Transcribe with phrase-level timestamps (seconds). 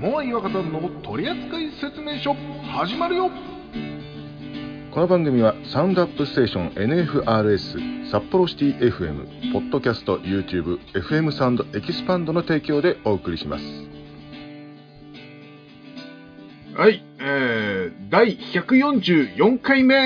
[0.00, 2.34] モアイ若さんの取扱説明書。
[2.72, 3.30] 始まるよ。
[4.92, 13.64] この番組はサウンドアップステーション NFRS 札幌シティ FM ポッドキャスト YouTube FM サウンドエキスパンドの提供でお送りします。
[16.74, 19.96] はいえー、第144回目。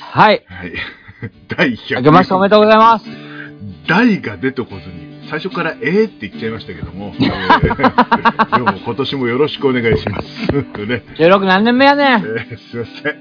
[0.00, 0.42] はい。
[0.46, 0.72] はい。
[1.54, 3.04] 第100明けましておめでとうございます。
[3.86, 10.52] 題が出てこずに最初からえーって言っちゃいましたけども、 えーでも今年もよろしくお願いします。
[10.52, 12.20] ね16何年目やねん。
[12.20, 13.14] えーすいません。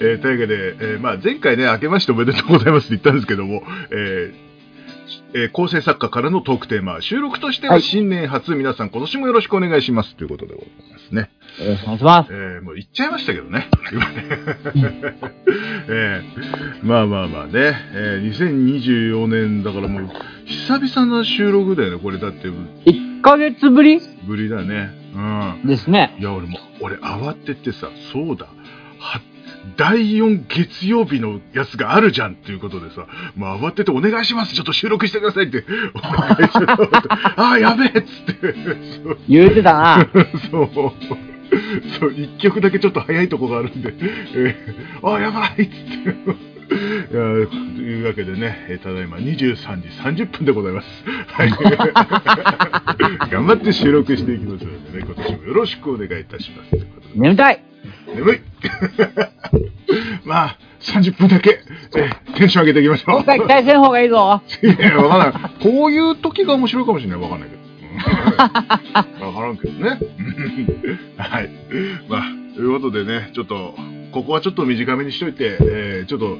[0.00, 4.41] えーというわけで、えーまあ、前回ね、明けましておめでとうございますって言ったんですけども、えー
[5.34, 11.30] えー構成作家からのトークテーマ、収録としてははい新年初、皆さん今年もよろしくお願いしますということでございますね。
[11.64, 12.32] よろしくお願いします。
[12.32, 13.68] えーもう言っちゃいましたけどね。
[15.88, 17.52] えーまあまあまあね、
[17.94, 20.08] えー2024年だからもう
[20.46, 24.00] 久々な収録だよね、これだって1ヶ月ぶり？
[24.26, 24.90] ぶりだね。
[25.14, 25.18] う
[25.64, 25.66] ん。
[25.66, 26.16] ですね。
[26.18, 28.46] いや、俺も、俺慌ててさ、そうだ、
[28.98, 29.20] は、
[29.76, 36.82] 第4月曜日のやつがあるじゃんっていうことでさ、もう慌ててお願いします、ちょっと収録してくださいって、お願いします
[37.36, 38.54] ああ、やべえっつって、
[39.28, 40.08] 言うてたな。
[40.50, 43.94] そう、そう、一曲だけちょっと早いとこがあるんで、
[44.34, 46.52] えー、ああ、やばいっつって。
[46.72, 49.88] いやというわけでね、えーただいま23時
[50.24, 50.88] 30分でございます。
[51.28, 51.50] はい。
[53.30, 56.86] 頑張って収録していきますのでね、今年もよろしくお願いいたします。
[57.14, 57.71] 眠たい。
[58.14, 58.40] 眠い
[60.24, 61.60] まあ、30分だけ、
[61.96, 63.24] えーテンション上げていきましょう。
[63.24, 64.40] 今回せん方がいいぞ。
[64.62, 65.52] いや、わからない。
[65.62, 67.20] こういう時が面白いかもしれない。
[67.20, 67.62] わかんないけど。
[67.62, 69.98] うんわからんけどね。
[71.18, 71.50] はい。
[72.08, 72.22] まあ、
[72.56, 73.74] ということでね、ちょっと、
[74.12, 76.38] ここはちょっと短めにしといて、えーちょっと、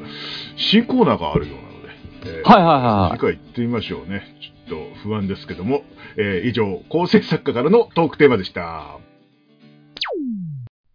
[0.56, 4.24] 新コーナーがあるようなので、えーはいはいはい次回行ってみましょうね。
[4.40, 5.82] ちょっと不安ですけども、
[6.16, 8.96] えー以上、構成作家からのトークテーマでした。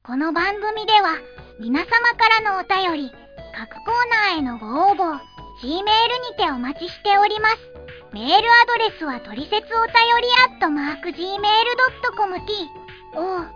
[0.08, 1.19] この番組では
[1.59, 3.11] 皆様からのお便り、
[3.53, 5.19] 各コーナーへのご応募、
[5.62, 7.57] G メールにてお待ちしております。
[8.13, 12.69] メールアドレスはトリセツお便りアットマーク Gmail.com t
[13.16, 13.51] o r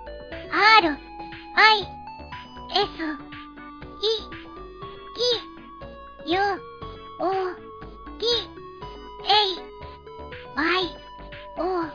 [1.55, 2.87] i s
[6.27, 6.37] e u
[7.19, 7.31] o
[8.19, 8.27] t
[9.23, 9.55] a
[10.57, 10.95] y
[11.59, 11.87] o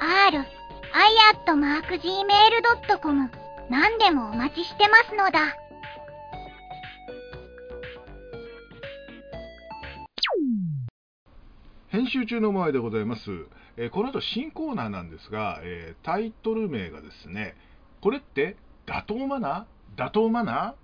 [0.00, 0.46] r
[0.92, 5.56] i アットマーク Gmail.com 何でもお待ちしてますのだ。
[11.88, 13.22] 編集中の前でございます。
[13.76, 17.54] えーこの後新コーナーなんですが、えータイトル名がですね、
[18.00, 18.56] これって
[18.86, 20.06] 妥当マナー？
[20.06, 20.81] 妥当マナー？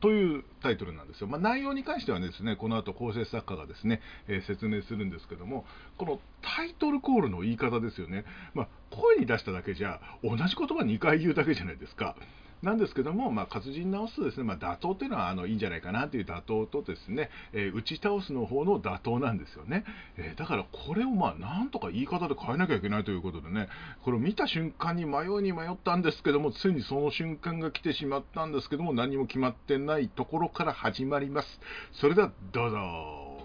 [0.00, 1.26] というタイトルなんですよ。
[1.26, 5.64] まあ、内容に関してはですね、この後構成作家がですね、えー説明するんですけども、
[5.96, 8.24] このタイトルコールの言い方ですよね。
[8.54, 12.16] まあ、声に出しただけじゃ、同じ言葉2回言うだけじゃないですか。
[12.66, 19.84] なんですけども、まあ、活字に直すとですね、まあ、打倒っていうのはあのいいんじゃないかなという打倒とですね、えー打ち倒すの方の打倒なんですよね。
[20.16, 23.68] えーだからこれをまあなんとか言い方で変えなきゃいけないということでね、
[24.02, 31.60] これを見た瞬間に迷うに迷ったんですけども、ついにその瞬間が来てしまったんですけども、何も決まってないところから始まります。
[31.92, 32.76] それではどうぞ。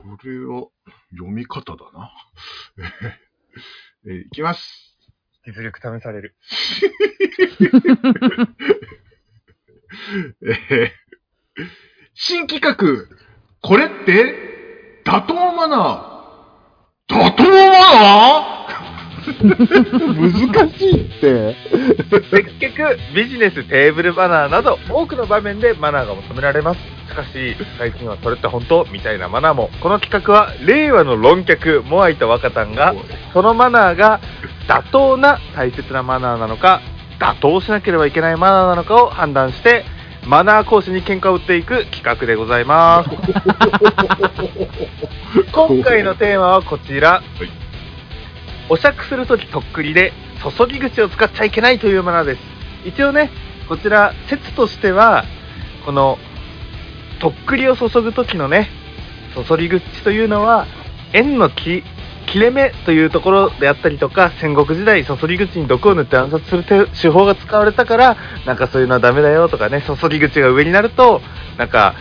[0.03, 0.65] これは
[1.11, 2.11] 読み方だな。
[4.07, 4.87] えーいきます。
[5.45, 6.35] 実力試される。
[10.41, 11.01] えー
[12.13, 12.75] 新企画、
[13.61, 14.35] これって、
[15.05, 18.51] 妥当マナー妥当マ
[19.21, 21.55] 難しいって
[22.31, 26.79] 結局、ビジネス、テーブルマナーなど、多くの場面でマナーが求められます。
[27.09, 29.69] しかし、最近はそれって本当みたいなマナーも。
[29.81, 32.93] この企画は、令和の論客、モアイと若田が、
[33.33, 34.21] そのマナーが
[34.67, 36.81] 妥当な大切なマナーなのか、
[37.21, 39.85] 妥当しなければいけないマナーなのかを判断して、
[40.25, 43.09] マナー講師に喧嘩を売っていく企画でございます。
[45.53, 47.21] 今回のテーマはこちら。
[48.69, 50.13] お酌するときとっくりで
[50.57, 52.41] 注ぎ口を使っちゃいけないというマナーです。
[52.85, 53.29] 一応ね、
[53.67, 55.25] こちら説としては、
[55.85, 56.17] この
[57.19, 58.69] とっくりを注ぐときのね、
[59.47, 60.65] 注ぎ口というのは、
[61.13, 61.83] 円の切
[62.31, 71.21] 切れ目というところであったりとか、戦国時代、注ぎ口に毒を塗って暗殺する手法が使われたから、なんかそういうのはダメだよとかね、注ぎ口が上になると、
[71.57, 71.93] なんか、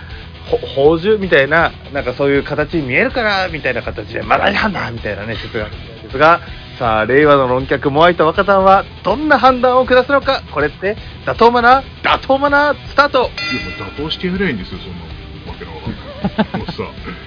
[0.48, 6.40] ほ宝珠みたいな、なんかそういう形に見えるから、みたいな形で、マナー違反だみたいなね、説があるみたいですが、
[6.78, 16.58] さあ、令和の論客、モアイと若田は、どんな判断を下すのか、これって、妥当マナー妥当マナースタートいや、もう妥当してやればいんですよ、そんなわけのわかんない。
[16.58, 16.82] もうさ、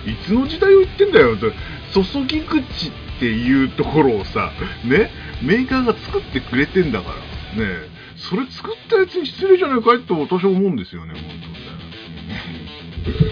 [0.05, 1.51] いつの時代を言ってんだよ、と
[1.93, 4.51] 注ぎ口っていうところをさ、
[4.85, 5.11] ね、
[5.41, 7.09] メーカーが作ってくれてんだか
[7.57, 7.93] らね。
[8.15, 11.13] それ作ったやつに失礼じゃないかいと私は思うんですよね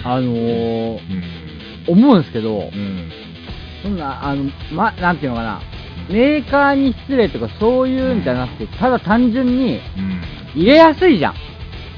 [0.04, 1.24] 本あのー、当ね
[1.88, 2.64] 思うんですけどう、ん。
[2.64, 3.12] うん
[3.84, 5.62] そんな、あの、ま、なんていうのかな、
[6.08, 10.22] メーカーに失礼とかそういうんじゃなくて、ただ単純にうん。
[10.54, 11.36] 入れやすいじゃん。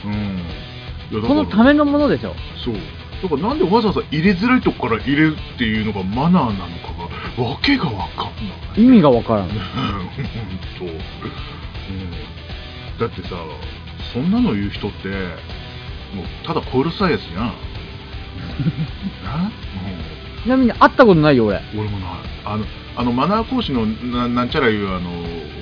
[0.06, 0.14] うん。
[0.14, 2.34] いやだからそのためのものでしょ。
[2.64, 2.76] そう
[3.24, 6.92] だからなんでわざわざ入れづらいとこから入れるっていうのがマナーなのか
[7.38, 8.84] がわけがわかんない。
[8.84, 9.48] 意味がわからん。
[9.48, 9.58] 本
[10.78, 11.00] 当、うん、
[13.00, 13.30] だってさ
[14.14, 15.08] そんなの言う人って
[16.14, 17.56] もうただコールサイヤスじゃん。
[19.24, 19.52] な、
[20.44, 21.62] ちなみに会ったことないよ、俺。
[21.74, 22.10] うん、俺もない。
[22.46, 25.10] あのあのマナー講師のななんちゃらいうあの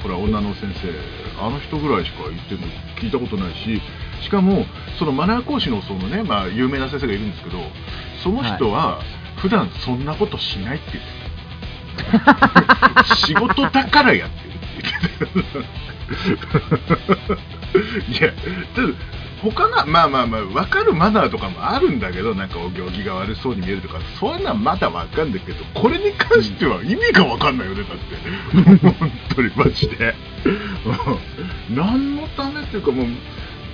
[0.02, 2.68] ほら女の先生あの人ぐらいしか言ってるの
[3.00, 3.82] 聞いたことないし
[4.24, 4.66] しかも
[5.00, 7.58] そのマナー講師のそのね、まあ、有名な先生がいるんですけど
[8.24, 9.02] その人は
[9.38, 12.26] 普段そんなことしないって言って
[13.06, 14.68] た 仕事だからやってるって
[15.34, 16.48] 言って
[18.18, 18.34] た いや
[19.42, 28.92] 他のまあまあまあ分かるマナーとかもあるんだけどなんかお行儀が悪そうに見えるとかそういうのはまだ分かんないけどこれに関しては意味が分かんないよねだって。
[28.92, 30.16] 本当にマジで。
[31.70, 31.76] うん。
[31.76, 33.08] 何のためっていうかもう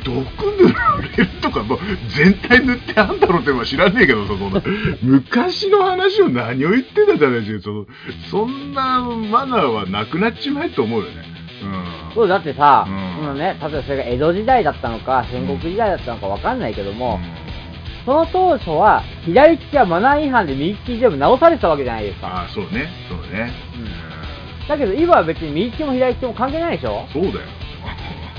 [0.03, 0.23] 毒
[0.57, 1.79] 塗られるとかもう
[2.15, 4.61] 全体塗ってあんだろうってのは知らねえけどさその
[5.01, 7.85] 昔の話を何を言ってんだって話よその
[8.31, 11.31] そんなマナーはなくなっちまえと思うよね。
[11.31, 11.36] うん
[12.13, 13.15] そう、だってさ、うん。
[13.17, 17.19] そのね、例えばそれが江戸時代だったのか、戦国時代だったのかわかんないけども、
[18.05, 22.27] その当初は、左利きはマナー違反で右利きでも直されてたわけじゃないですか。
[22.27, 22.89] ああそうね。
[23.09, 23.51] そうね、
[24.67, 27.05] だけど今は別に右利きも左利きも関係ないでしょ？
[27.11, 27.35] そうだよ。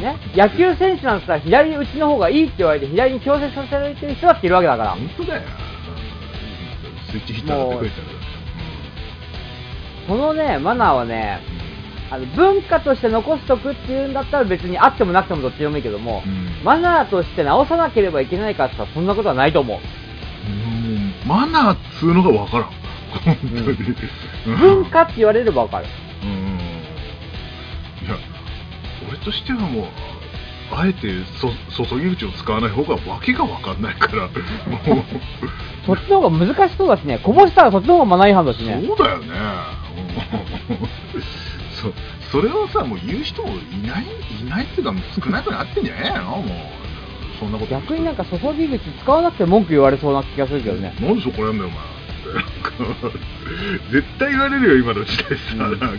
[0.00, 0.16] ね？
[0.34, 4.90] 野球選手なんてさ、左打ちの方がいいって言われて、左に強制させられてる人だっているわけだから。
[4.90, 5.42] 本当だよ、
[7.10, 8.04] スイッチヒッターだってくれたら
[10.06, 11.40] そのね、マナーはね、
[12.10, 16.32] あの文化として残しとくっていうんだったら別にあってもなくてもどっちでもいいけども、うん。
[16.32, 19.78] うんマナーとして直さなければいけないかってそんなことはないと思う。
[19.78, 21.14] うん。
[21.26, 22.70] マナーっつうのがわからん。
[23.24, 23.94] 本当に、
[24.46, 24.56] うん。
[24.58, 25.86] 文化って言われればわかる。
[26.22, 26.58] うん。
[28.06, 28.16] いや
[29.08, 29.84] 俺としてはもう
[30.74, 31.08] あえて
[31.40, 34.22] そ注ぎ口を使わない方がわけがわかんないから。
[34.24, 35.04] もう。
[35.86, 38.82] そっちの方が難しそうだしね、こぼしたらそっちの方がマナー違反だしね。
[38.86, 39.28] そうだよね。
[41.86, 41.92] うん
[42.30, 44.04] そそれをさ、もう言う人もいない、
[44.40, 46.48] いないっていうか、もう少なくなってんじゃねえのもう、
[47.38, 47.70] そんなこと。
[47.72, 50.94] 逆になんか注ぎ口使わなくて文句言われそうな気がするけどね。
[51.00, 51.98] なんでそこやんだよ、お前。
[53.90, 55.90] 絶対言われるよ、今の時代さ、なんかさ、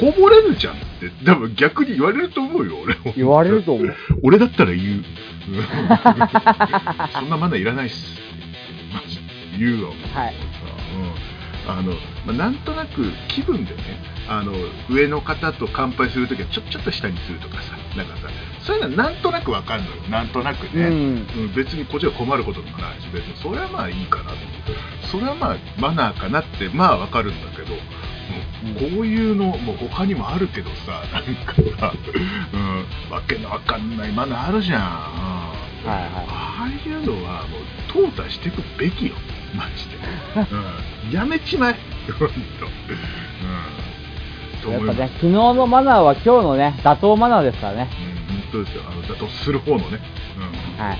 [0.00, 2.96] こぼれるじゃんって、多分逆に言われると思うよ、俺。
[3.16, 3.96] 言われると思う。
[4.22, 4.86] 俺だったら言う。
[4.86, 5.04] うん
[7.12, 8.20] そんなマナーいらないっす
[8.92, 9.22] マジで
[9.58, 10.34] 言うわ、もうはい
[11.68, 11.92] あの
[12.24, 13.82] まあ、なんとなく気分でね
[14.26, 14.52] あの
[14.90, 18.22] 上の方と乾杯するときはちょちょっと下にするとかさなんかさ
[18.66, 20.02] そういうのはなんとなくわかんのよ。
[20.10, 20.92] なんとなくね、うん。
[20.92, 31.92] うん別にこっちは困ることもないし別にそれはまあいいかなと思ってそれはまあマナーかなってまあわかるんだけどこういうのもう他にもあるけどさなんかさ、
[32.52, 34.80] うん、わけのわかんないマナーあるじゃん。
[34.80, 35.54] は
[35.86, 36.10] いはい。
[36.28, 37.60] ああいうのはもう
[37.92, 39.14] 淘汰していくべきよ
[39.54, 39.96] マジで、
[41.06, 41.74] うん、やめちまえ。
[42.18, 42.28] 本
[42.60, 43.78] 当うん。
[44.62, 47.90] とやっぱね、昨日のマナーは今日のね、妥当マナーですからね。
[48.30, 48.82] うん、本当ですよ。
[48.88, 50.00] あの妥当する方のね、
[50.36, 50.98] うん、はい。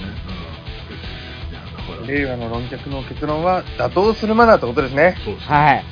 [2.07, 5.17] 令和の論客の結論は妥当するマナーってことですね。
[5.25, 5.55] そうですね。
[5.55, 5.65] はい。
[5.75, 5.85] はい。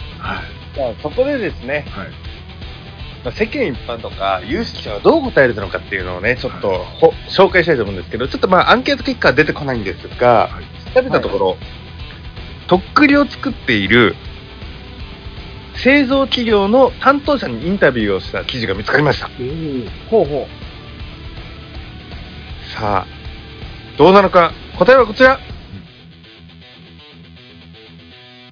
[0.75, 2.09] じゃあそこでですね、はい。
[3.25, 10.95] まあ世間一般とか有識者はどう答えるのかっていうのをね、ちょっとほ紹介したいと思うんですけど、ちょっとまあアンケート結果は出てこないんですが、はい。
[10.95, 11.57] 調べたところ、
[12.69, 14.17] とっくりを作っている
[15.83, 19.29] 製造企業の担当者にインタビューをした記事が見つかりました。
[20.11, 20.47] ほうほ
[22.79, 23.07] さあ、
[23.97, 25.39] どうなのか、答えはこちら。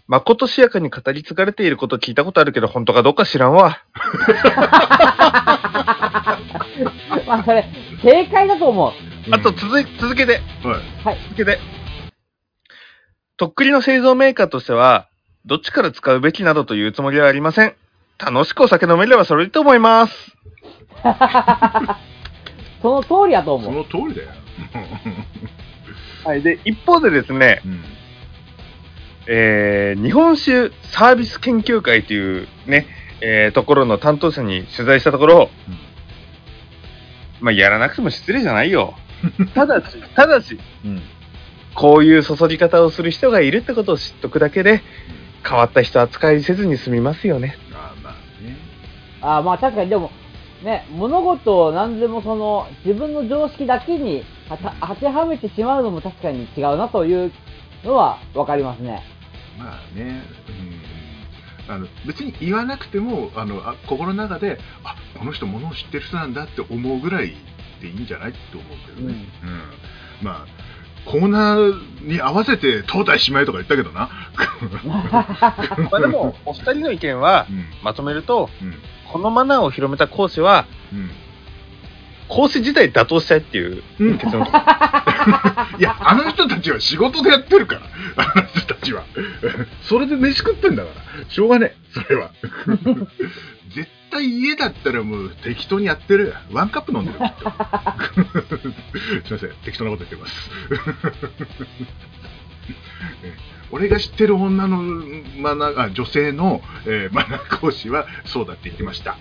[0.07, 3.79] まことしやかに語り継がれていること聞いたことあるけど、本当かどうか知らんわ。
[3.97, 3.99] う。
[7.27, 7.67] まあ、それ、
[8.03, 8.93] 正解だと思う。
[9.31, 10.43] あと続い、続けて、はい
[11.05, 11.19] はい。
[11.25, 11.59] 続けて。
[13.37, 15.09] とっくりの製造メーカーとしては、
[15.45, 17.75] どっちから使うべきなどというつもりはありません。
[18.19, 20.37] 楽しくお酒飲めればそれでいいと思います。
[22.81, 23.65] その通りだと思。
[23.65, 24.29] そうの通りだよ、
[26.25, 26.43] はい。
[26.43, 27.85] で、一方でですね、うん
[29.27, 32.87] えー日本酒サービス研究会というね、
[33.21, 35.79] えーところの担当者に取材したところ、うん
[37.41, 38.95] まあ、やらなくても失礼じゃないよ。
[39.55, 41.03] ただし、ただし、うん
[41.75, 44.83] こういう注ぎ方をする人がいるってことを知っとくだけで、
[45.47, 47.57] 変わった人扱いせずに済みますよね。
[47.73, 48.13] あーまあ
[48.43, 48.57] ね。
[49.21, 50.11] あーまあ確かにでも、
[50.63, 57.33] ね、物事を何でもその、自分の常識だけにはた当てはめてしまうのも確かに違うなという
[57.85, 59.03] のはわかりますね。
[59.59, 60.23] まあね、
[61.69, 67.37] うん、あの別に言わなくてもあのあ心の中であこの人物を知ってる人なんだって思うぐらい
[67.81, 70.27] でいいんじゃないって思うけどね、うん。
[70.27, 70.47] まあ
[71.07, 74.11] コーナーに合わせて東大姉妹とか言ったけどな、
[75.91, 77.65] まあでも、お二人の意見はうん。
[77.83, 78.75] まとめると、うん。
[79.13, 81.11] このマナーを広めた講師は、うん、
[82.29, 84.19] 講師自体打倒したいっていううん。
[84.19, 84.45] 結論。
[85.79, 87.83] いやあの人たちは仕事でやってるから。
[88.17, 89.05] あの人たちは。
[89.83, 90.97] それで飯食ってんだから。
[91.31, 91.77] しょうがねえ。
[91.93, 92.31] それは。
[93.75, 96.35] 絶対家だったらもう適当にやってる。
[96.53, 97.19] ワンカップ飲んでる。
[97.19, 97.27] きっ
[99.29, 99.51] とすいません。
[99.65, 100.51] 適当なこと言ってます。
[103.25, 103.35] え
[103.71, 104.83] 俺が知ってる女の
[105.39, 109.17] マナーあ女性の、えーマナー講師はそうだって言ってました。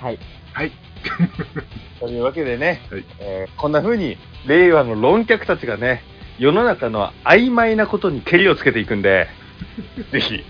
[0.00, 0.18] はい。
[0.52, 0.72] はい
[2.00, 4.16] というわけでね、はいえーこんな風に
[4.46, 6.02] 令和の論客たちがね、
[6.38, 9.28] 世の中の曖昧なことにけりをつけていくんで、
[10.10, 10.44] ぜひ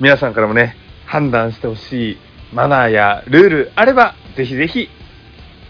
[0.00, 2.18] 皆さんからもね、判断してほしい
[2.52, 4.88] マナーやルールあれば、ぜひぜひ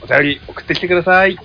[0.02, 1.36] お便り送ってきてください。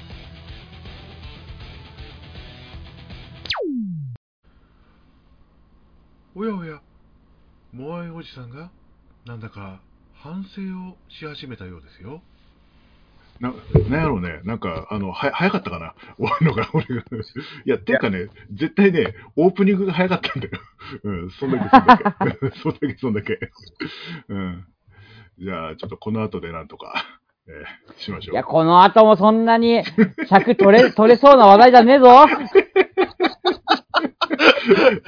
[6.36, 6.79] おやおや、
[7.74, 8.69] モアイおじさんが、
[9.25, 9.81] なんだか
[10.13, 12.22] 反省をし始めたようですよ。
[13.39, 13.53] な、
[13.89, 16.96] なんやろうね、なんか、あの、は、早かったかな 終わるのが、俺が。
[16.96, 17.03] い
[17.65, 20.60] や、ていうかね、絶対ね、オープニングが早かったんだよ。
[21.03, 22.03] うん、そんだけ、そんだけ。
[22.60, 23.39] そんだけ、そんだけ。
[24.27, 24.65] うん。
[25.39, 26.93] じゃあ、ちょっとこの後でなんとか、
[27.48, 28.34] えーしましょう。
[28.34, 29.84] いや、この後もそんなに
[30.27, 32.27] 尺取れ、取れそうな話題じゃねえぞ。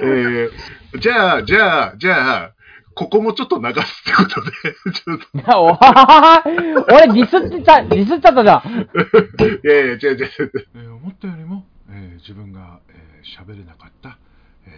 [0.00, 0.50] えー
[0.98, 2.52] じゃあ、じゃあ、じゃあ、
[2.94, 4.50] ここもちょっと流すってことで、
[4.92, 8.62] ちょっとおははは俺ディスってた、ディスっちゃったじゃん。
[9.64, 10.68] いやいや、違う違う違う。
[10.74, 14.18] えー思ったよりも、えー自分がえー喋、れなかった、
[14.66, 14.72] えー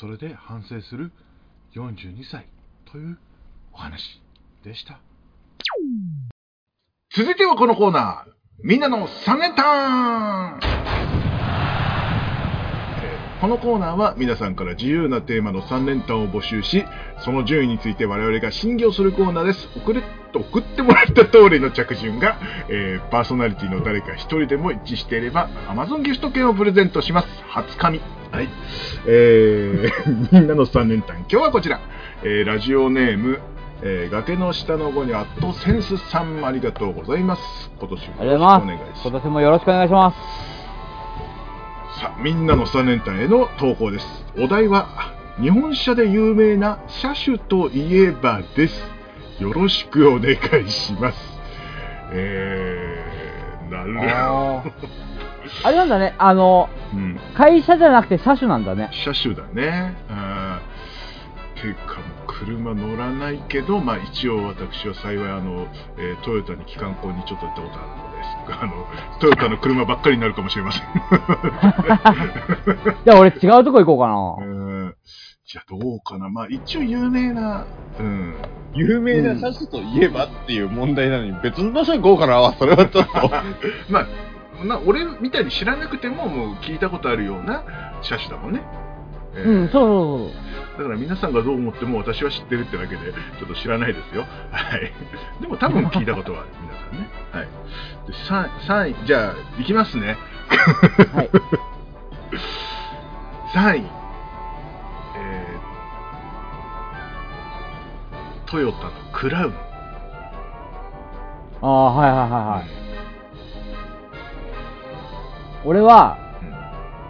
[0.00, 1.10] それで反省する
[1.74, 2.46] 42歳
[2.90, 3.18] という
[3.72, 4.20] お話
[4.62, 5.00] でした。
[7.14, 8.30] 続いてはこのコーナー、
[8.62, 10.77] みんなの3連単えー
[13.40, 16.84] このコーナーは皆さんから自由なテーマの3連単を募集し、
[17.20, 19.68] その順位について我々が審議をするコーナーです。
[19.76, 20.02] 送れ
[20.34, 22.36] 送ってもらった通りの着順が、
[22.68, 27.28] えーパーソナリティの誰か一人でも一致していれば Amazon ギフト券をプレゼントします。
[27.46, 28.00] 初紙。
[28.32, 28.48] はい。
[29.06, 31.18] えー みんなの3連単。
[31.18, 31.78] 今日はこちら。
[32.24, 33.38] えーラジオネーム、
[33.82, 37.70] えー崖の下の子にアットセンスさんありがとうございます。
[37.78, 39.08] 今年もよろしくお願いします。
[39.08, 40.57] 今年もよろしくお願いします。
[42.00, 44.06] さあみんなの3連単への投稿です。
[44.38, 44.86] お題は
[45.40, 48.74] 日本車で有名な車種といえばです。
[49.40, 51.18] よろしくお願いします。
[52.12, 54.62] えー、なるあ
[55.64, 57.18] あれなんだね、あの、うん。
[57.34, 58.90] 会社じゃなくて車種なんだね。
[58.92, 59.96] 車種だね。
[60.08, 68.07] あーていうか車乗らないけど、まあ、一応私は幸いあの、えートヨタに機関校にちょっと行ったことあるので
[68.50, 68.86] あの
[69.20, 70.84] トヨタの車ばっかりになるかもしれません
[73.04, 74.36] じゃあ俺違うとこ行こうかな。
[74.46, 74.58] うん
[75.50, 76.28] じゃあどうかな。
[76.28, 77.64] まあ一応有名な、
[77.98, 78.34] うん。
[78.74, 82.52] 有名な車種といえばっていう問題なのに、別の場所に行こうかな。
[82.58, 83.30] それはちょっと。
[83.88, 84.06] まあ、
[84.66, 87.62] な俺みたいに知らなくてももう聞いたことあるような
[88.02, 88.60] 車種だもんね。
[89.34, 90.38] えーうん、そうそうそう。
[90.78, 94.26] だから皆さんがどう思っても私は知ってるってだけでちょっと知らないですよ。
[94.50, 94.92] はい。
[95.40, 97.08] でも多分聞いたことはある、 皆さんね。
[97.32, 97.48] はい。
[98.06, 98.48] で 3,
[98.96, 100.16] 3位、じゃあ、いきますね。
[101.14, 101.30] はい。
[103.54, 103.82] 3位、
[105.16, 109.54] えー、トヨタのクラウン。
[111.60, 112.64] ああ、はいはいはいはい。
[115.64, 116.48] 俺は、うん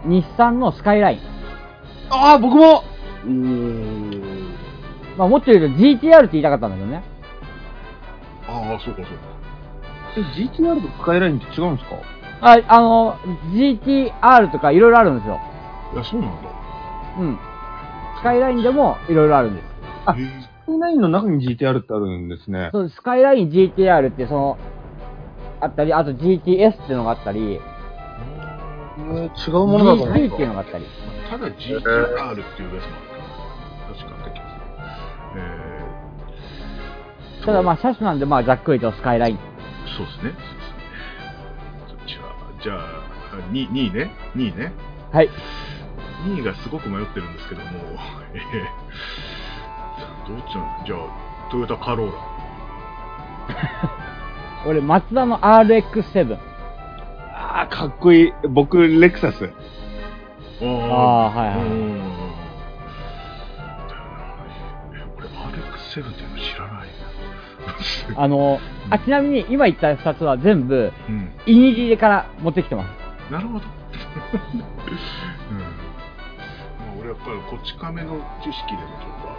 [0.05, 1.21] 日産のスカイライン。
[2.11, 2.83] ああ、僕も
[5.17, 7.03] まあ、もっと言うと GTR って言いたかったんだけどね。
[8.47, 9.11] ああ、そうかそうか。
[10.17, 11.97] え GTR とスカイラインって違うんですか？
[12.41, 13.17] あ、あの、
[13.53, 15.41] GTR とかいろいろあるんですよ。
[15.95, 16.49] いや、そうなんだ。
[17.19, 17.39] うん。
[18.21, 19.65] スカイラインでもいろいろあるんです。
[20.07, 20.25] あへえ
[20.65, 22.71] スカイラインの中に GTR ってあるんですね。
[22.73, 24.59] そう、スカイライン GTR ってその、
[25.61, 27.61] あったり、あと GTS っていうのがあったり、
[29.01, 30.85] えー違うものだと思 GT っっていうのがあったり。
[31.29, 33.95] ただ GTR っていうやつもあるかな。
[33.95, 34.65] 確かあった気がする。
[35.37, 39.39] えー、ただまあ車種なんでまあざっくりとスカイライン。
[39.97, 40.31] そうですね。
[40.31, 40.79] そうですね。
[41.89, 43.09] そっちは、じゃあ、
[43.53, 44.11] 2, 2位ね。
[44.37, 44.73] 2位ね。
[45.13, 45.29] はい。
[46.25, 47.69] 2位がすごく迷ってるんですけども、
[48.35, 52.19] えー、どっちなんじゃあ、トヨタカローラ。
[54.67, 56.39] 俺、マツダの RX7。
[57.35, 58.33] ああ、かっこいい。
[58.49, 59.53] 僕、レクサス。
[60.61, 61.99] あああはいはいうん
[64.93, 68.23] え俺 RX7 っていうの知らないな。
[68.23, 68.61] あの、
[68.91, 71.33] あ、ちなみに今言った2つは全部、うん。
[71.47, 73.33] イニディから持ってきてます。
[73.33, 73.65] なるほど。
[75.51, 75.59] うん。
[75.59, 79.39] まあ、俺やっぱりこち亀の知識でもちょっとあ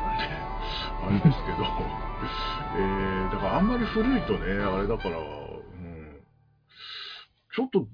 [1.07, 1.63] あれですけど、
[2.77, 6.21] えー、だからあんまり古いとね、あれだから、うん、
[7.51, 7.87] ちょっと、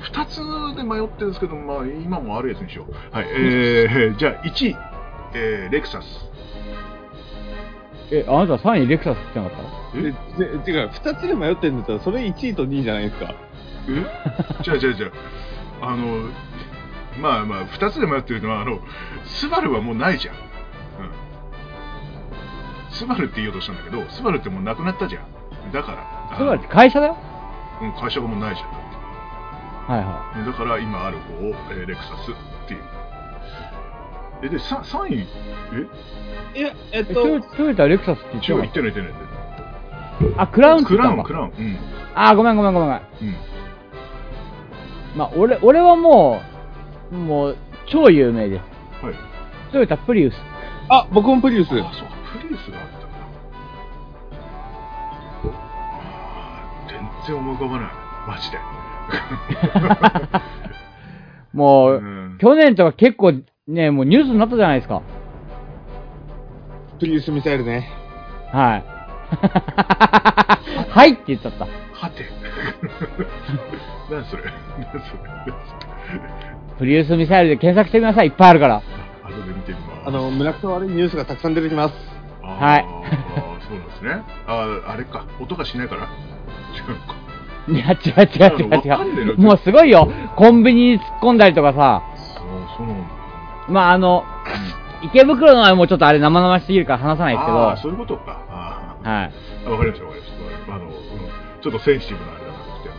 [0.00, 0.36] 二つ
[0.76, 3.14] で迷ってるんですけど、まあ今もあるやつにしよう。
[3.14, 4.76] はい、 えー、じゃあ1位、
[5.34, 6.30] えー、レクサス。
[8.10, 9.60] え、あなた3位レクサスってなかっ
[9.92, 13.34] たで、で、違う、二つで迷ってるんだったら、それ1位と2位じゃないですか。
[13.88, 14.62] え？
[14.62, 15.08] じゃあじゃあじゃ
[15.82, 16.28] あ、あの、
[17.20, 18.78] まあまあ、二つで迷ってるのは、あの、
[19.24, 20.34] スバルはもうないじゃん。
[20.34, 20.40] うん。
[22.90, 25.72] スバルって言おうとしたんだけど、スバルってもうなくなったじゃん。
[25.72, 27.16] だから、それは会社だよ
[27.82, 28.85] うん、会社がもうないじゃん。
[29.86, 32.80] はいはだから今ある方を、えーレクサスっていう。
[34.42, 35.26] え、で、さ3位、
[36.54, 36.58] え？
[36.58, 37.06] いや、えっい。
[37.10, 40.34] えトヨトヨタレクサスって言ってなかっ言ってない言ってない。
[40.34, 41.48] たあ、クラウンってクラウン、言ったの？
[41.48, 41.66] かクラウン。
[41.66, 41.78] うん。
[42.14, 42.88] あー、ごめんごめんごめん。
[42.90, 43.00] うん。
[45.16, 46.42] まあ、俺、俺はも
[47.12, 49.04] う、もう、超有名です。
[49.04, 49.14] はい。
[49.72, 50.36] トヨタプリウス。
[50.88, 51.68] あ、僕もプリウス。
[51.68, 51.88] あ、そうか、
[52.42, 53.06] プリウスがあったんだ。
[56.02, 57.90] あー全然思い浮かばない。
[58.26, 58.58] マジで。
[61.52, 63.32] もう、うん去年とか結構
[63.66, 65.00] ね、もうニュースになったじゃないですか。
[66.98, 67.88] プリウスミサイルね。
[68.52, 68.84] はい。
[70.90, 71.64] はいって言っちゃった。
[71.64, 71.70] は
[72.10, 72.24] て。
[74.10, 74.42] 何それ
[74.78, 75.02] 何それ
[76.78, 78.26] プリウスミサイルで検索してください。
[78.26, 78.76] いっぱいあるから。
[78.76, 78.82] あ
[79.28, 80.08] 後で見てみます。
[80.08, 81.94] あの、村くと悪いニュースがたくさん出てきます。
[82.42, 84.22] はいあーそうなんですね。
[84.46, 85.24] あーあれか。
[85.40, 86.08] 音がしないから違う
[86.90, 87.14] のか。
[87.72, 89.38] いや、違う違う違う違う。
[89.38, 90.08] もうすごいよ。
[90.36, 92.02] コンビニに突っ込んだりとかさ。
[92.16, 93.72] そう、そう。
[93.72, 94.24] まあ、あの、
[95.02, 97.70] 池袋のはもうちょっとあれ生々しすぎるから話さないですけど。
[97.70, 98.40] あそういうことか。
[98.50, 99.32] あーい。
[99.66, 99.70] あ。
[99.70, 100.74] わかりました、わかりました。
[100.74, 100.90] あの、うん、
[101.60, 102.90] ちょっとセンシティブなあれだなって。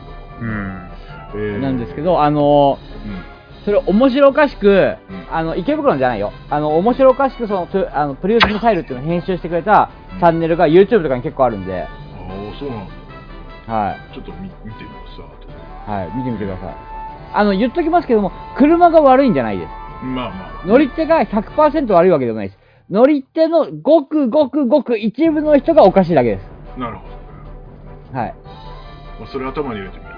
[0.42, 1.54] うん。
[1.54, 3.38] えーなんですけ、ど、あのうん。
[3.66, 4.98] それ面白おかしく、うん
[5.30, 6.32] あの、池袋のじゃないよ。
[6.50, 12.94] あの、面白おかしくその、トあのプリウスミサイルっていうのを編集してくれたチャンネルが YouTube とかに結構あるんで、ああ、そうなんだ。
[13.68, 14.14] はい。
[14.14, 15.90] ちょっと見見てみます。
[15.90, 16.76] はい、見てみてください。
[17.34, 19.70] あの、言っときますけども、車が悪いんじゃないです。
[20.04, 20.66] まあまあ。
[20.66, 22.60] 乗り手が100%悪いわけでもないです。
[22.90, 26.80] 乗り手のごくごくごく一部の人がおかしいだけです。
[26.80, 27.08] なるほ
[28.14, 28.20] ど。
[28.20, 28.36] はい。
[29.20, 30.18] まあ、それ頭に入れてみるわ。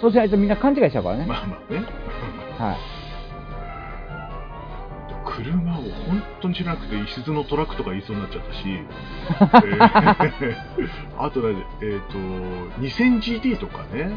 [0.00, 1.26] そうしないとみんな勘違いしちゃうからね。
[1.26, 1.82] まあまあね。
[2.58, 3.01] はい。
[5.42, 12.18] 車を本当に知らなくて、石津のトラックとか言いそうになっちゃったし、 えーあとね、えっ、と、
[12.80, 14.12] 2000GT とかね、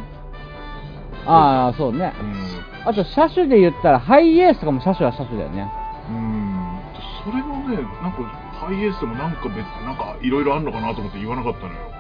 [1.26, 2.14] ああ、そうね。
[2.20, 5.72] うん、あと、車種で言ったら、ハイエースとかも車種は車種だよね。
[6.10, 6.80] うん、
[7.24, 8.24] それもね、なんか、
[8.60, 11.96] ハイエースでもなんか別、なんかいろいろあんのかなと思って言わなかったのよ。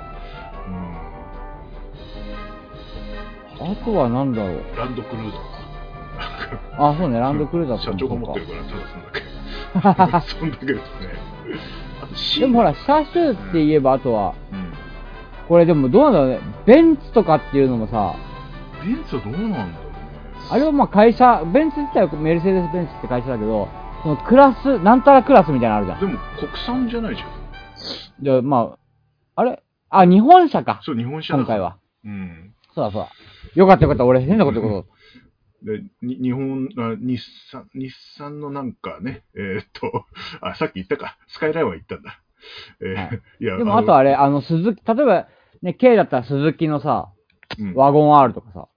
[3.58, 4.52] あとはなんだろう。
[4.52, 5.55] うん、ランドクルーザー
[6.78, 8.54] あ、そうね、ランドクルーザー社長が持ってるか。
[9.82, 10.66] から、ただそんだけ。
[10.66, 12.40] そんだけですね。
[12.40, 14.74] でもほら、車種って言えば、あとは、うん、
[15.48, 16.40] これでもどうなんだろうね。
[16.66, 18.16] ベンツとかっていうのもさ、
[18.84, 19.76] ベンツはどうなんだろうね。
[20.52, 23.68] あれはまあ会社、ベンツ自体はメルセデス・ベンツって会社だけど、
[24.04, 26.00] そのクラス、なんたらクラスみたいなのあるじゃん。
[26.00, 27.30] でも国産じゃないじゃん。
[28.22, 28.76] じゃあ、ま
[29.36, 29.62] あ、あれ？
[29.90, 30.80] あ、日本車か。
[30.84, 31.78] そう、日本車だ今回は。
[32.06, 32.54] うん。
[32.74, 33.10] そうだそうだ。
[33.56, 34.06] よかったよかった。
[34.06, 34.96] 俺変なこと言うこと。
[35.64, 40.06] で、に日本あ、日産、日産のなんかね、えーっと、
[40.42, 42.22] あ、さっき言ったか、スカイラインは言ったんだ。
[42.82, 45.28] えーはい い、や、でもあとあれ、あの、鈴木、例えば、
[45.62, 47.12] ね、K だったら鈴木のさ、
[47.60, 48.68] うん、あワゴン R とかさ。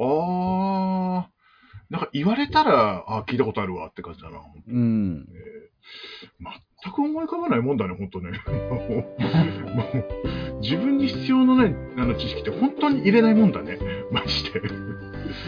[0.00, 1.24] あー、
[1.90, 4.38] なんか言われたら、あ聞いたことあるわって感じだな。
[4.68, 5.26] うん。
[6.82, 8.38] 全く思い浮かばないもんだね、本当ね。
[10.60, 13.78] 自分に必要のないあの知識って本当に入れないもんだね。
[14.12, 14.60] マジで。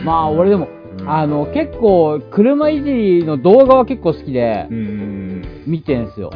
[0.04, 5.64] まあ、俺でも、うんあの、結構、車いじりの動画は結構好きでう、ん。
[5.66, 6.30] 見てんすよ。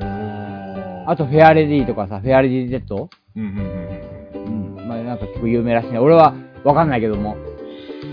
[0.00, 3.10] ああと、フェアレディとかさ、フェアレディ Z?
[3.36, 3.60] うんうんう
[4.50, 4.88] んうん。
[4.88, 5.98] まあ、なんか結構有名らしいね。
[5.98, 7.36] 俺は、わかんないけども。
[8.04, 8.06] う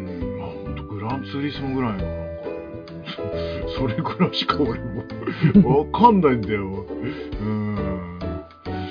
[0.00, 0.06] ん。
[0.06, 2.20] うん、まあ本当グランツーリスモぐらいの、
[3.76, 6.66] それぐらいしか俺もわかんないんだよ。
[6.66, 6.68] う
[7.44, 7.76] ん。
[7.76, 8.82] そう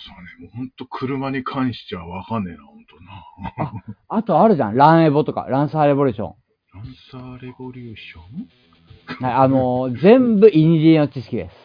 [0.00, 2.62] さね、もう本当車に関してはわかんねえな、
[3.36, 3.72] 本当な。
[4.08, 4.76] あとあるじゃん。
[4.76, 6.34] ランエボとか、ランサーレボリューション。
[6.74, 8.48] ランサーレボリューション？
[9.24, 11.56] はい、あのー全部インディの知識です。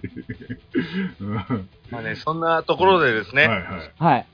[1.91, 3.63] まあね、そんなところでですね、いはい。
[3.99, 4.27] はい。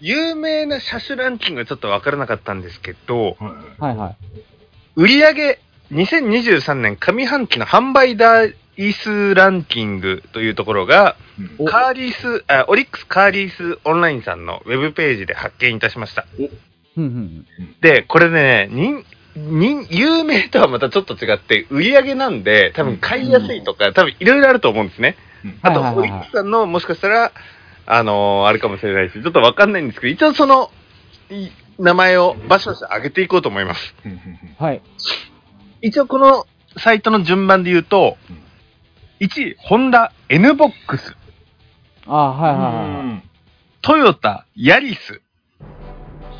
[0.00, 3.44] 有名な車種ランキングはちょっとわからなかったんですけど、はい
[3.80, 3.94] はい。
[3.94, 4.16] はいはい。
[4.96, 5.58] 売上
[5.92, 8.54] 2023年上半期の販売台
[8.92, 16.26] 数ランキングというところが、うんおカーリース、あ、オリックスカーリースオンラインさんのウェブページで発見いたしました。
[17.80, 19.04] で、これね、人、
[19.36, 25.16] 人、有名とはまたちょっと違って、売り上げなんで、多分買いやすいとか、多分いろいろあると思うんですね。
[25.44, 27.32] うんあと、オリックスさんのもしかしたら、
[27.86, 30.70] あのーあるかもしれないし、ちょっとわかんないんですけど、一応その、
[31.30, 33.94] い名前をバシバシ上げていこうと思います。
[34.58, 34.82] はい。
[35.82, 38.43] 一応このサイトの順番で言うとうん、
[39.20, 41.16] 1位、ホンダ N ボックス、
[42.06, 43.22] ああ、はいうんはいはいはい。
[43.82, 45.20] トヨタヤリス、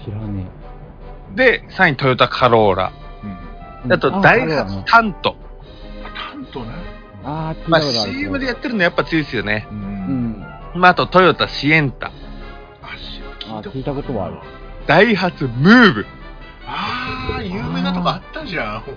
[0.05, 0.47] 知らね
[1.35, 2.93] で、3位トヨタカローラ、
[3.85, 3.95] うんえ。
[3.95, 5.37] あとあダイハツタント。
[6.33, 6.73] タントね。
[7.25, 7.81] ああ、まあ。
[7.81, 9.67] CM でやってるのやっぱ強いですよね。
[9.71, 9.75] う。
[9.75, 10.47] うんん。
[10.75, 12.09] まああとトヨタシエンタ、
[12.83, 14.37] あ、しあ聞いたことはある
[14.87, 16.07] ダイハツムーブ、
[16.67, 18.97] ああ、有名なとこあったじゃん、本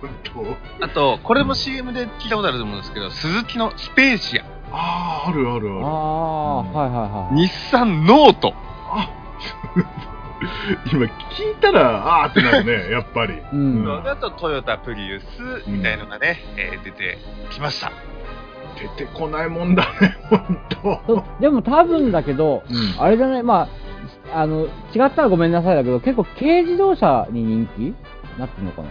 [0.79, 0.85] 当。
[0.85, 5.85] あと、これも CM で聞いたことあると思うんですけど、スズキのスペーシア、ああ、あるあるある。
[5.85, 7.47] ああ、はいはいはい。
[7.47, 8.53] 日産ノート、
[8.89, 9.09] あ
[10.91, 13.33] 今聞いたら、ああってなるね、 やっぱり。
[13.51, 17.17] うんうんあとトヨタプリウスみたいのがね、えー出て
[17.51, 17.91] きました。
[18.97, 21.13] 出てこないもんだね、本そ当。
[21.15, 23.67] うでも多分だけど、うんあれじゃない、まあ、
[24.33, 27.95] あの、違ったらごめんなさいだけど、結構軽自動車に人気？
[28.39, 28.89] なってるのかな？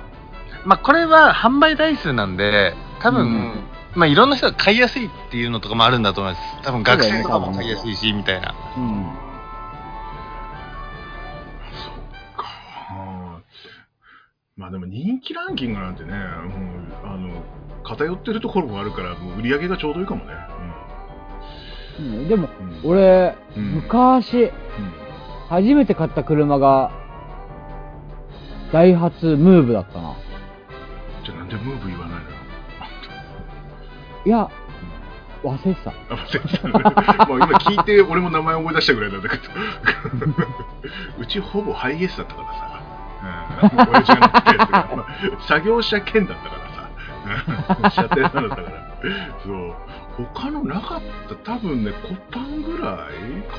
[0.65, 3.53] まあこれは販売台数なんで、多分、うん
[3.95, 6.63] まあいろんな人が買いやすいっていうのとかもあるんだと思います。
[6.63, 8.55] 多分学生とかも買いやすいし、みたいな。
[8.77, 9.07] うん。
[11.73, 11.95] そっ
[12.37, 12.45] か。
[14.55, 16.19] まあでも人気ランキングなんてね、もう、
[17.07, 17.43] あの、
[17.85, 20.33] 偏ってるところもあるから、もう売り上げがちょうどいいかもね。
[21.99, 24.51] うん、でも、うん俺、うん昔、うん。
[25.49, 26.91] 初めて買った車が、
[28.73, 30.17] ダイハツムーブだったな。
[31.25, 32.27] じゃあなんでムーブ言わないの？
[34.27, 34.51] いや、
[35.45, 35.91] 忘れてた。
[35.91, 36.73] あ、忘れてたね。
[36.75, 39.43] 今聞いて、俺も名前思い出したぐらいなんだけど。
[41.19, 42.83] うちほぼハイエースだったからさ。
[43.23, 45.07] うん、親父が乗ってるやつが、まあ
[45.47, 46.76] 作業車兼だったからさ。
[47.27, 48.71] うん車体なのだから。
[49.45, 49.75] そう。
[50.33, 53.59] 他のなかった、多分ね、コペンぐらいか？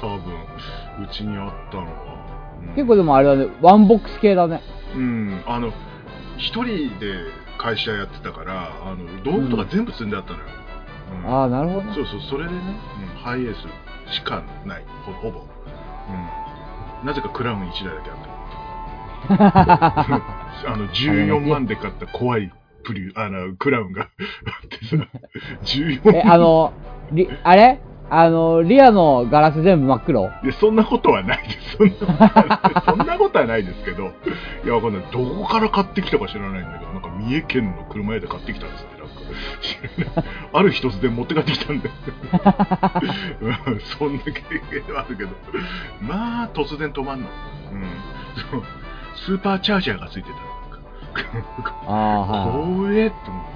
[0.00, 2.14] 多分、うちにあったのは。
[2.18, 4.62] うん結構でもあれだね、ワンボックス系だね。
[4.94, 5.70] うん、あの、
[6.38, 7.14] 一人で
[7.58, 10.44] 会社やってたから、あの道具とか全部積んであったのよ。
[10.46, 11.92] うんああ、なるほどね。
[11.94, 12.58] そうそう、それでね、
[13.16, 15.40] うんハイエースしかない、ほほぼ。
[17.00, 18.34] うん、なぜかクラウン1台だけあった。
[20.72, 22.50] あの、14万で買った怖い
[22.84, 24.06] プリュあの、クラウンがあ
[24.64, 24.96] ってさ、
[25.64, 26.72] 14え、あの、
[27.12, 27.80] リ、あれ？
[28.10, 30.30] あの、リアのガラス全部真っ黒？
[30.44, 31.76] いや、そんなことはないです。
[31.76, 34.12] そんなことはないそんなことはないですけど、
[34.64, 35.02] いや、わかんない。
[35.10, 38.98] どこから買ってきたか知らないんだけど、なんか三重県の車屋で買ってきたんですって、
[40.04, 40.24] なんか。
[40.52, 41.90] ある日突然持って帰ってきたんだよ。
[43.40, 45.30] う んそんな経験はあるけど、
[46.02, 47.26] まあ、突然止まんの。
[47.72, 47.82] うん。
[48.50, 48.62] そう
[49.16, 50.36] スーパーチャージャーがついてた。
[51.86, 53.06] ああ、はい。
[53.06, 53.54] って思って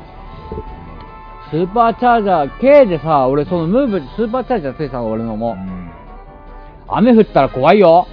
[1.51, 5.37] スーパーチャージャー、K でさ、俺そのムーブ、スーパーチャージャーついてたの、俺のさ。
[5.37, 5.55] もう。
[5.57, 5.91] ん。
[6.89, 8.07] 雨降ったら怖いよ。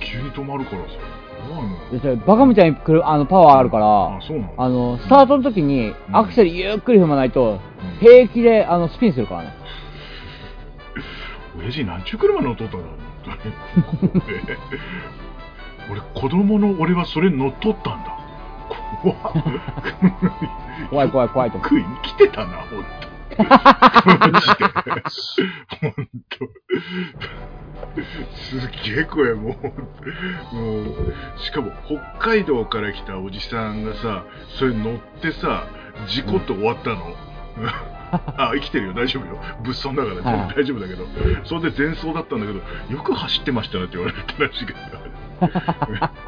[0.00, 0.88] 急に止まるからさ。
[1.90, 4.18] でバカみたいに来るあのパワーあるからあ、、
[4.56, 7.60] あの、スタートの時にうんアクセルゆっくり踏まないと、うん
[7.98, 9.54] 平気であのスピンするからね。
[11.58, 12.86] 親父なんちゅう車乗っとったんだ
[15.90, 18.19] 俺子供の俺はそれ乗っとったんだ
[19.02, 19.18] 怖っ
[20.90, 21.58] 怖い怖い怖いと。
[21.58, 22.84] 食いに来てたな本
[23.36, 23.42] 当
[24.32, 24.54] マジで。
[25.80, 25.94] 本
[26.30, 26.46] 当
[28.36, 29.56] すっげえ声も
[30.52, 30.54] う。
[30.54, 30.84] もう
[31.38, 34.24] しかも北海道から来たおじさんがさ
[34.58, 35.66] それ乗ってさ
[36.08, 37.14] 事故って終わったの、
[38.12, 38.94] あ生きてるよ。
[38.94, 39.38] 大丈夫よ。
[39.62, 40.14] 物損だから。
[40.16, 41.04] 全はい然大丈夫だけど、
[41.44, 42.58] それで全走だったんだけど
[42.94, 44.78] よく走ってましたねって言われたらしいけど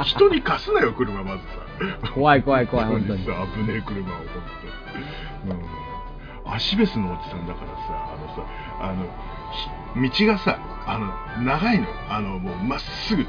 [0.05, 2.13] 人に貸すなよ車まずさ。
[2.15, 3.25] 怖い怖い怖い、本当に。
[3.25, 4.27] さ危ねえ車を本
[5.47, 6.55] 当うん。
[6.55, 8.47] 足ベスのおじさんだからさあのさ
[8.81, 9.05] あの
[10.11, 11.87] ひ道がさあの長いの。
[12.09, 13.25] あのもうまっすぐ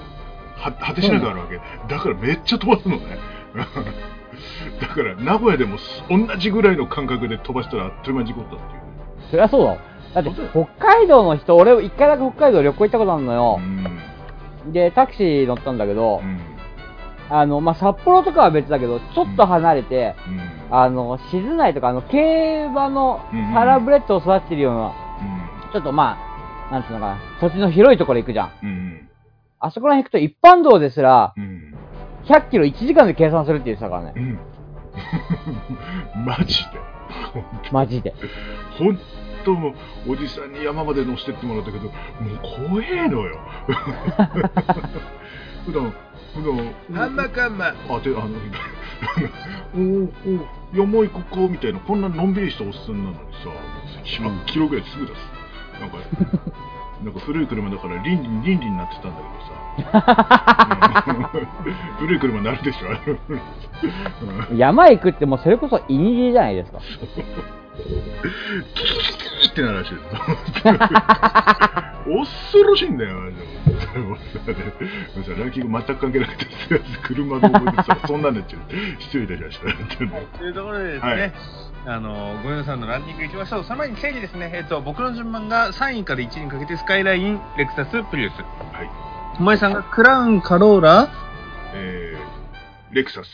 [0.58, 1.60] は果てしなくあるわけ。
[1.88, 3.18] だからめっちゃ飛ばすのね。
[4.82, 8.82] だから名古屋でもす同じぐらいの感覚で飛ばしたらあっという間に事故ったっていう。
[9.30, 9.78] そりゃそうだ。
[10.14, 13.60] だって、北海道の人、俺、一回だけ北海道旅行行ったことあるのよ。
[13.60, 13.62] う。
[13.64, 13.84] ん
[14.72, 16.40] で、タクシー乗ったんだけどう、ん。
[17.30, 20.16] あの、まあ、札幌とかは別だけど、ちょっと離れて、
[20.70, 20.76] うん。
[20.76, 24.94] あの、静内とか、あの、競馬のうんサラブレッドを育ててるような、
[25.72, 26.18] ちょっとま
[26.70, 28.52] あ、なんつうのかな、土地の広いところ行くじゃん。
[28.64, 28.70] うん。
[28.70, 29.10] うん
[29.66, 31.74] あそこら辺行くと一般道ですら、うん。
[32.26, 34.14] 100キロ1時間で計算するって言ってたからね。
[34.18, 34.40] うん。
[36.26, 36.70] マジで。
[37.72, 38.14] マジで。
[39.52, 39.76] も
[40.08, 41.94] うおじさんに山まで乗せてってもらったけどもう
[42.70, 43.38] 怖えのよ。
[45.66, 45.94] 普段
[46.34, 46.42] 普
[46.92, 47.68] 段あんまかんま。
[47.68, 48.28] あであの
[49.76, 53.50] おーおー山行こうかみたいなこんなのんびりしたおっさんなのにさ
[54.04, 55.20] 100キロぐらいすぐ出す。
[55.80, 55.98] なんか
[57.04, 59.54] なんか古い車だからリンリンリンリンになってたんだけどさ。
[61.08, 61.48] う ん
[62.00, 62.88] 古い車になるでしょ
[64.56, 66.80] 山行くってもうそれこそイニジーじゃないですか。
[69.54, 70.10] ってなるらしいです
[72.04, 73.44] 恐ろしいんだよ、マジで。
[74.00, 74.40] もうさ
[75.16, 76.46] もうさランキング全く関係なくて、
[77.04, 78.62] 車の思い出さ、そんなんなっちゃう。
[79.00, 80.38] 失礼いたしました。
[80.38, 81.34] というところでですね、はい
[81.86, 83.64] あの、ごめんなさいのランキングいきましょう。
[83.64, 84.52] その前に整理ですね。
[84.54, 88.34] えっ、と、僕の順番が3位から1位にかけてスカイライン、レクサス、プリウス。
[88.42, 88.90] はい。
[89.40, 91.10] お前さんがクラウン、カローラ、
[91.74, 93.28] えー、レクサス。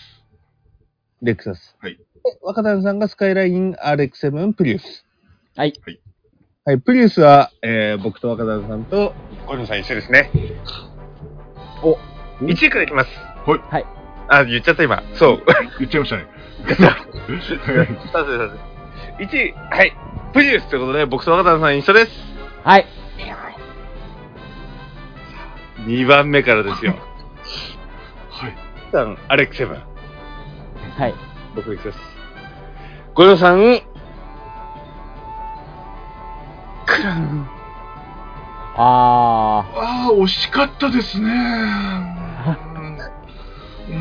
[1.22, 1.76] レクサス。
[1.80, 1.98] はい。
[1.98, 2.04] で
[2.42, 5.06] 若田さんがスカイライン、RX7、プリウス。
[5.56, 5.74] はい。
[5.86, 6.00] はい、
[6.86, 9.14] プリウスは、えー、僕と若田さんと、
[9.48, 10.30] 小野さん一緒ですね。
[11.82, 11.98] お、
[12.44, 13.10] 1位からいきます。
[13.46, 13.60] はい。
[13.72, 13.86] はい。
[14.28, 15.02] あ、言っちゃった今。
[15.14, 15.44] そう。
[15.80, 16.28] 言っちゃいましたね。
[16.68, 16.92] さすが
[18.12, 18.50] さすが
[19.20, 19.96] 1位、はい。
[20.34, 22.12] プリウスということで、僕と若田さん一緒です。
[22.64, 22.86] はい。
[25.86, 26.94] 2番目からですよ。
[28.30, 28.58] はい。
[28.92, 29.78] さん、アレックセブン。
[30.98, 31.16] はい。
[31.56, 32.20] 僕です。
[33.16, 33.82] 小野さん、
[36.96, 37.48] クラウン。
[38.76, 41.28] あああ、惜しかったですね。
[43.90, 43.92] う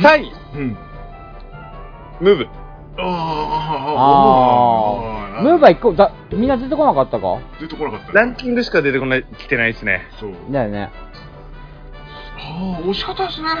[0.00, 0.02] ん。
[0.02, 0.76] 3位、うん。
[2.20, 2.48] ムーブ。
[2.98, 5.40] あー。
[5.40, 5.42] あ。
[5.42, 7.38] ムーバー一個、だ、みんな出てこなかったか？
[7.60, 10.08] 出てこなかったねランキングしか出てこない、来てないですね。
[10.20, 10.32] そう。
[10.50, 10.90] だよね。
[12.38, 13.48] ああ、惜しかったですね。
[13.54, 13.60] ね、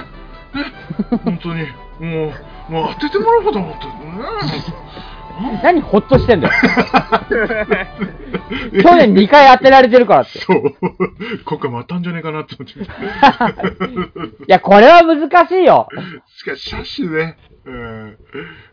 [1.24, 1.66] 本当に。
[2.00, 2.32] も
[2.68, 3.86] う、もう当ててもらおうかと思った。
[3.86, 3.92] ね、
[5.62, 6.54] 何ほっとしてんだよ。
[8.72, 10.38] 去 去年2回当てられてるからって。
[10.38, 10.74] そう。
[11.44, 12.78] 今回またんじゃねえかなって思って。
[12.80, 12.84] い
[14.46, 15.88] や、これは難しいよ。
[16.36, 17.36] しかし、車種ね。
[17.66, 18.16] うん。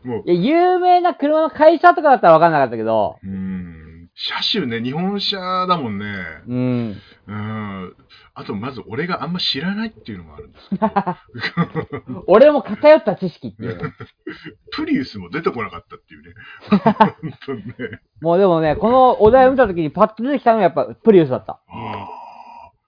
[0.04, 3.73] もう、いや、有名な車の会社とかだったら分かんなかったけど、うん。
[4.16, 6.06] 車種ね、日本車だもんね。
[6.48, 7.02] うん。
[7.28, 7.96] うん。
[8.36, 12.24] あと、まず俺があんま知らないっていうのもあるんですけど。
[12.28, 13.92] 俺も偏った知識っていうね。
[14.72, 16.34] プリウスも出てこなかったっていうね。
[16.70, 17.74] 本当にね。
[18.22, 21.54] もうでもね、このお題を見たときにパッと出てきたのがやっぱプリウスだった。
[21.54, 22.08] ああ、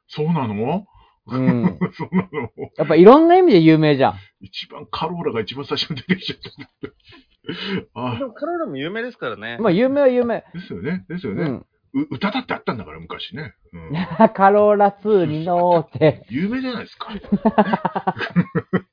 [0.08, 0.86] そうなの？
[1.28, 1.80] うん。
[1.94, 4.14] そうなのやっぱいろんな意味で有名じゃん。
[4.42, 6.40] 一番カローラが一番最初に出てきちゃっ
[7.94, 8.02] た。
[8.02, 9.58] あでもカローラも有名ですからね。
[9.60, 10.44] まあ有名は有名。
[10.54, 11.06] ですよね。
[11.10, 11.44] ですよね。
[11.44, 11.66] うん。
[11.96, 13.54] う歌だってあったんだから、昔ね。
[13.74, 13.94] うん、
[14.36, 16.26] カローラ2に乗って。
[16.30, 17.08] 有名じゃないですか。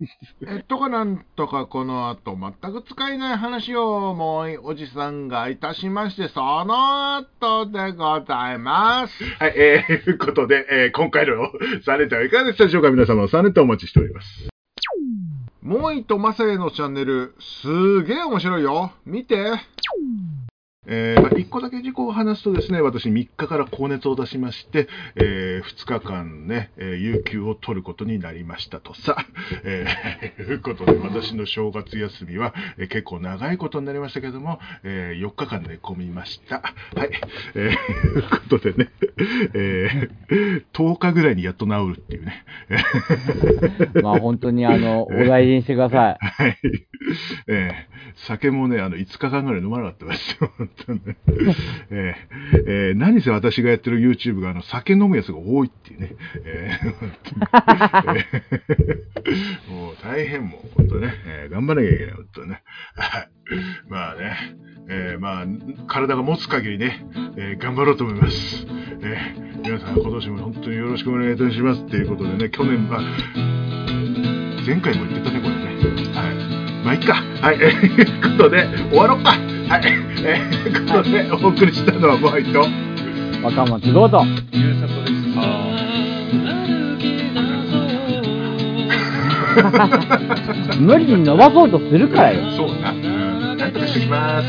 [0.47, 9.25] えっとかなんとかこの後全く使えない話をもうおじさんがいたしまして、その後でございます。
[9.39, 11.51] はい、えー、 いうことで、えー、今回の
[11.85, 12.91] サネタはいかがでしたでしょうか？
[12.91, 14.49] 皆様、サネタお待ちしております。
[15.63, 18.93] もういとまさえのチャンネル、すげえ面白いよ。
[19.07, 19.53] 見て。
[20.85, 29.17] えーまあ、1個だけ事故を話すとですね、私3日から高熱を出しまして、え2日間ね、えー有給を取ることになりましたとさ、
[29.65, 36.57] えー、いうことで私の正月休みは、えー結構長いことになりましたけども、え4日間寝込みました。
[36.97, 37.11] はい。
[37.55, 38.91] えー、いうことでね、
[39.55, 42.45] えー10日ぐらいにやっと治るっていうね。
[44.03, 46.19] まあ本当にあの、お大事にしてください。
[46.21, 46.59] はい。
[47.47, 50.51] えー酒もね、あの、5日間ぐらい飲まなかったですよ、
[50.87, 51.17] 本当にね。
[51.91, 56.13] えーえー何せ私がやってる YouTube が、あの、酒飲むやつが多いっていうね。
[56.45, 56.93] えー
[59.71, 62.63] もう大変もう、本当ね、えー頑張らなきゃいけない、本当ね。
[63.89, 64.37] まあね、
[64.89, 65.47] えーまあ、
[65.87, 67.07] 体が持つ限りね、
[67.37, 68.67] えー頑張ろうと思います。
[69.03, 71.83] えー皆さん、今年も本当によろしくお願いいたします。
[71.83, 73.01] っていうことでね、去年は、
[74.67, 75.63] 前回も言ってたね、これね。
[76.15, 76.85] はい。
[76.85, 77.15] まあ、いっか。
[77.15, 77.59] はい。
[77.61, 79.52] えー、いうことで、終わろうか。
[79.73, 79.83] はい。
[79.87, 82.61] えー、ことで、お送りしたのは、モアイと、
[83.43, 84.23] 若松どうぞ。
[84.53, 85.41] ゆうさとでした。
[90.79, 92.51] 無理に伸ばそうとするからよ。
[92.55, 92.93] そうだな。
[92.93, 93.57] うん。
[93.57, 94.49] なんとかしてきます。